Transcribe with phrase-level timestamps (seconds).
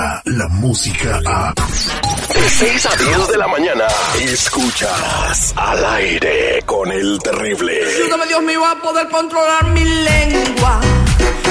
[0.00, 1.54] llega la música a...
[1.54, 3.84] De 6 a 10 de la mañana,
[4.20, 7.80] escuchas al aire con el terrible.
[7.96, 10.80] Ayúdame Dios mío a poder controlar mi lengua.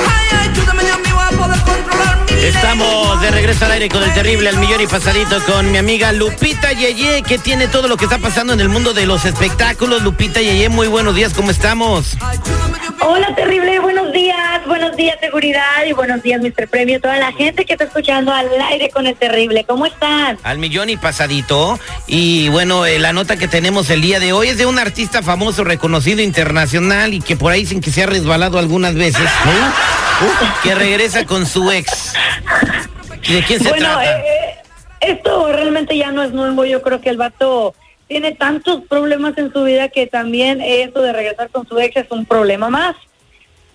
[0.07, 4.13] Ay, ayúdame Dios mío a poder controlar mi Estamos de regreso al aire con el
[4.13, 8.05] terrible al millón y pasadito con mi amiga Lupita Yeye, que tiene todo lo que
[8.05, 10.01] está pasando en el mundo de los espectáculos.
[10.01, 12.17] Lupita Yeye, muy buenos días, ¿cómo estamos?
[13.01, 16.67] Hola, terrible, buenos días, buenos días, seguridad y buenos días, Mr.
[16.67, 19.63] Premio, toda la gente que está escuchando al aire con el terrible.
[19.65, 20.37] ¿Cómo están?
[20.43, 21.79] Al millón y pasadito.
[22.07, 25.21] Y bueno, eh, la nota que tenemos el día de hoy es de un artista
[25.23, 29.51] famoso, reconocido internacional y que por ahí sin que se ha resbalado algunas veces, ¿no?
[30.27, 32.13] Uh, que regresa con su ex.
[33.27, 34.19] ¿De quién se bueno, trata?
[34.19, 34.55] eh,
[35.01, 36.65] esto realmente ya no es nuevo.
[36.65, 37.73] Yo creo que el vato
[38.09, 42.11] tiene tantos problemas en su vida que también eso de regresar con su ex es
[42.11, 42.95] un problema más.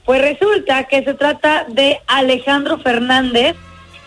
[0.05, 3.55] Pues resulta que se trata de Alejandro Fernández,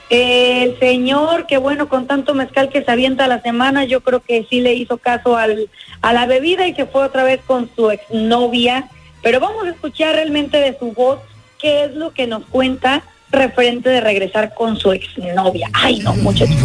[0.09, 4.45] el señor que bueno, con tanto mezcal que se avienta la semana, yo creo que
[4.49, 5.69] sí le hizo caso al,
[6.01, 8.89] a la bebida y se fue otra vez con su exnovia.
[9.23, 11.19] Pero vamos a escuchar realmente de su voz
[11.57, 15.69] qué es lo que nos cuenta referente de regresar con su exnovia.
[15.73, 16.55] Ay, no, muchachos.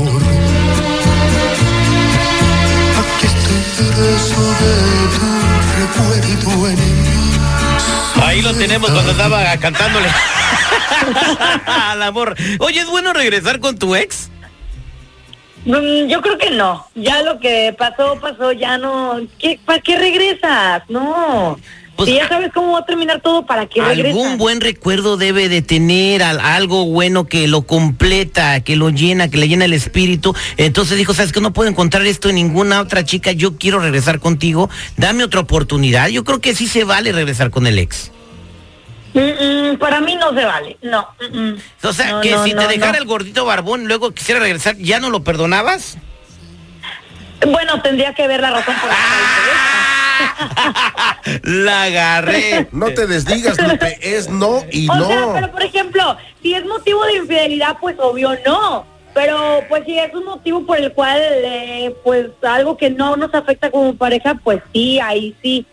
[8.23, 10.09] Ahí lo tenemos cuando andaba cantándole
[11.67, 12.35] al amor.
[12.61, 14.31] Oye, ¿es bueno regresar con tu ex?
[15.65, 16.87] Mm, Yo creo que no.
[16.95, 19.21] Ya lo que pasó, pasó, ya no.
[19.39, 20.83] ¿Qué, ¿Para qué regresas?
[20.89, 21.59] No.
[21.97, 23.99] Pues, si ya sabes cómo va a terminar todo, ¿para regresas?
[23.99, 29.29] Algún buen recuerdo debe de tener al- algo bueno que lo completa, que lo llena,
[29.29, 30.35] que le llena el espíritu.
[30.57, 34.21] Entonces dijo, sabes que no puedo encontrar esto en ninguna otra chica, yo quiero regresar
[34.21, 36.09] contigo, dame otra oportunidad.
[36.09, 38.11] Yo creo que sí se vale regresar con el ex.
[39.15, 39.19] Mm,
[39.75, 40.79] mm, para mí no se vale.
[40.81, 41.07] No.
[41.31, 41.53] mm.
[41.87, 44.77] O sea, No, que no, si no, te dejara el gordito barbón, luego quisiera regresar,
[44.79, 45.99] ¿ya no lo perdonabas?
[47.47, 48.97] Bueno, tendría que ver la razón por la
[51.43, 52.69] La agarré.
[52.73, 55.07] No te desdigas, Lupe, es no y O no.
[55.07, 58.87] sea, pero por ejemplo, si es motivo de infidelidad, pues obvio no.
[59.15, 63.35] Pero pues si es un motivo por el cual, eh, pues algo que no nos
[63.35, 65.67] afecta como pareja, pues sí, ahí sí.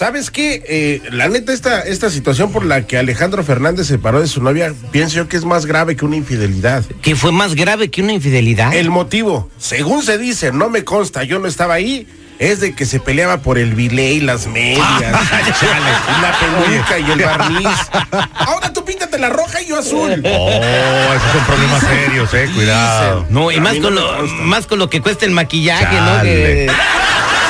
[0.00, 0.62] ¿Sabes qué?
[0.66, 4.42] Eh, la neta, esta, esta situación por la que Alejandro Fernández se separó de su
[4.42, 6.82] novia, pienso yo que es más grave que una infidelidad.
[7.02, 8.72] Que fue más grave que una infidelidad.
[8.72, 12.06] El motivo, según se dice, no me consta, yo no estaba ahí,
[12.38, 17.22] es de que se peleaba por el bilé y las medias, la peluca y el
[17.22, 17.68] barniz.
[18.36, 20.22] Ahora tú píntate la roja y yo azul.
[20.24, 23.26] Oh, esos son problemas serios, eh, cuidado.
[23.28, 26.22] No, y más mí con, no lo, más con lo que cuesta el maquillaje, ¿no?
[26.22, 26.70] Que-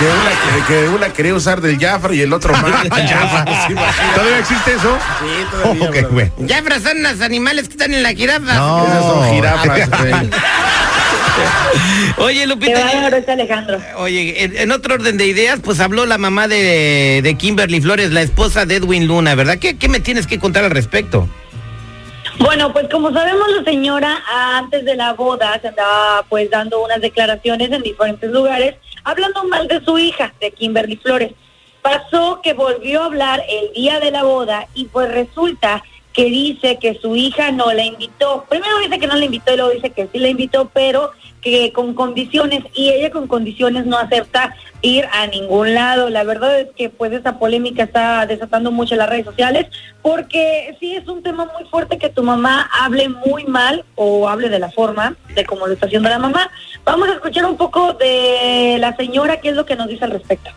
[0.00, 0.30] Que una,
[0.66, 2.88] que, que una quería usar del Jafra y el otro más.
[2.88, 4.98] ¿Todavía existe eso?
[5.20, 6.08] Sí, todavía, Ok, bro.
[6.10, 6.32] güey.
[6.38, 8.54] Ya son los animales que están en la jirafa.
[8.54, 8.86] No.
[8.86, 10.12] Esas son jirafas, güey.
[12.18, 12.80] Oye, Lupita.
[13.28, 13.78] Alejandro.
[13.98, 18.10] Oye, en, en otro orden de ideas, pues habló la mamá de, de Kimberly Flores,
[18.10, 19.58] la esposa de Edwin Luna, ¿verdad?
[19.58, 21.28] ¿Qué, ¿Qué me tienes que contar al respecto?
[22.38, 24.18] Bueno, pues como sabemos la señora
[24.56, 29.68] antes de la boda se andaba pues dando unas declaraciones en diferentes lugares hablando mal
[29.68, 31.32] de su hija, de Kimberly Flores.
[31.82, 36.78] Pasó que volvió a hablar el día de la boda y pues resulta que dice
[36.78, 38.44] que su hija no la invitó.
[38.48, 41.72] Primero dice que no la invitó y luego dice que sí la invitó, pero que
[41.72, 46.10] con condiciones y ella con condiciones no acepta ir a ningún lado.
[46.10, 49.66] La verdad es que pues esa polémica está desatando mucho las redes sociales
[50.02, 54.48] porque sí es un tema muy fuerte que tu mamá hable muy mal o hable
[54.48, 56.50] de la forma de cómo lo está haciendo la mamá.
[56.84, 60.10] Vamos a escuchar un poco de la señora qué es lo que nos dice al
[60.10, 60.50] respecto.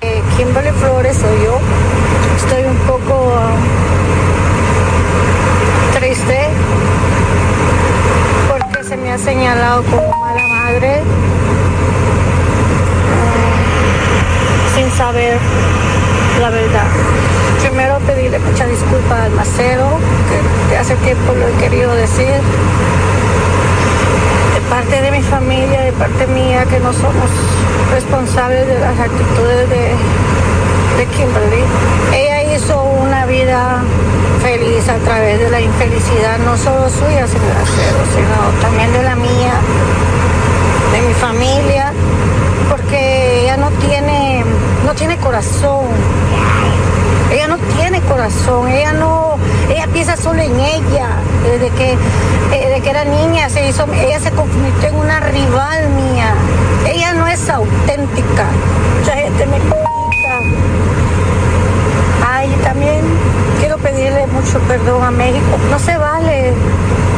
[0.00, 1.38] Eh, Kimberly Flores soy.
[2.36, 3.56] Estoy un poco ah,
[5.98, 6.48] triste
[8.48, 9.18] porque se me ha
[9.84, 11.02] como mala madre
[13.14, 15.38] ah, sin saber
[16.40, 16.86] la verdad.
[17.60, 19.98] Primero pedirle mucha disculpa al macero,
[20.28, 22.40] que, que hace tiempo lo he querido decir.
[24.54, 27.30] De parte de mi familia, de parte mía, que no somos
[27.92, 29.94] responsables de las actitudes de,
[30.98, 31.62] de Kimberly.
[32.14, 33.82] Ella hizo una vida
[34.42, 37.54] feliz a través de la infelicidad, no solo suya, señor
[38.14, 39.54] sino también de la mía,
[40.92, 41.92] de mi familia,
[42.68, 44.44] porque ella no tiene,
[44.84, 45.86] no tiene corazón.
[47.30, 49.36] Ella no tiene corazón, ella no,
[49.68, 51.08] ella piensa solo en ella.
[51.44, 51.98] Desde que, eh,
[52.50, 56.34] desde que era niña se hizo, ella se convirtió en una rival mía.
[56.86, 58.46] Ella no es auténtica.
[58.98, 59.87] Mucha gente me
[64.40, 65.58] mucho perdón a México.
[65.70, 66.52] No se vale,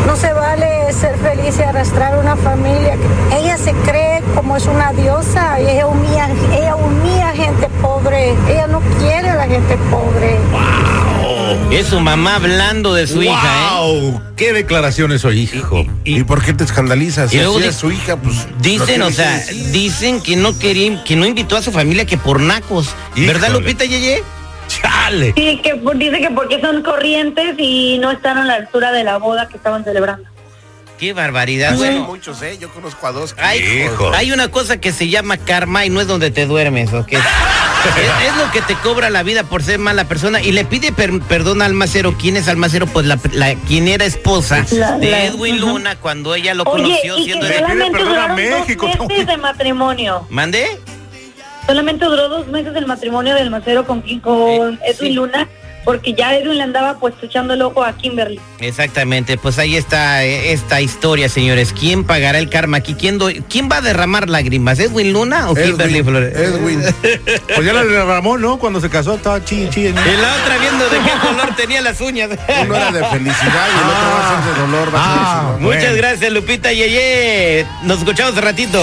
[0.06, 2.96] no se vale ser feliz y arrastrar una familia.
[3.32, 8.34] Ella se cree como es una diosa y ella humilla, ella humilla gente pobre.
[8.49, 10.38] Ella no quiere a la gente pobre.
[10.52, 11.72] Wow.
[11.72, 14.19] Es su mamá hablando de su hija, ¿eh?
[14.37, 15.84] ¡Qué declaraciones hoy, hijo!
[16.05, 17.32] Y, y, por qué te escandalizas?
[17.32, 18.46] Y luego si de, su hija, pues.
[18.61, 22.40] Dicen, o sea, dicen que no quería, que no invitó a su familia que por
[22.40, 22.88] nacos.
[23.16, 24.23] ¿Verdad, Lupita Yeye?
[24.70, 25.32] ¡Chale!
[25.37, 29.17] Sí, que dice que porque son corrientes y no están a la altura de la
[29.19, 30.28] boda que estaban celebrando.
[30.99, 31.76] Qué barbaridad.
[31.76, 32.58] Bueno, muchos, ¿eh?
[32.61, 33.34] Yo conozco a dos.
[33.38, 37.12] hay, hay una cosa que se llama karma y no es donde te duermes, ¿ok?
[37.12, 37.19] es,
[38.28, 41.20] es lo que te cobra la vida por ser mala persona y le pide per-
[41.23, 42.14] perdón al Almacero.
[42.19, 42.87] ¿Quién es Almacero?
[42.87, 45.58] Pues la, la- quien era esposa La- de la- Edwin.
[45.58, 47.58] Luna cuando ella lo Oye, conoció y siendo que de...
[47.61, 50.26] pide solamente perdón a México, dos meses de matrimonio.
[50.28, 50.78] ¿Mandé?
[51.66, 55.12] Solamente duró dos meses el matrimonio del macero con, Eh, Edwin sí.
[55.12, 55.46] Luna,
[55.84, 58.40] porque ya Edwin le andaba pues echando el ojo a Kimberly.
[58.58, 61.72] Exactamente, pues ahí está eh, esta historia, señores.
[61.72, 62.94] ¿Quién pagará el karma aquí?
[62.94, 64.78] ¿Quién, do- ¿quién va a derramar lágrimas?
[64.78, 66.36] ¿Edwin Luna o Kimberly Flores?
[66.36, 66.82] Edwin.
[67.54, 68.58] Pues ya la derramó, ¿no?
[68.58, 69.86] Cuando se casó estaba chi, chi.
[69.86, 72.30] Y la otra viendo de qué color tenía las uñas.
[72.62, 74.88] Uno era de felicidad y el otro va a ser de dolor.
[74.94, 75.56] Ah.
[75.60, 75.96] Muchas Bueno.
[75.96, 77.64] gracias, Lupita Yeye.
[77.84, 78.82] Nos escuchamos un ratito.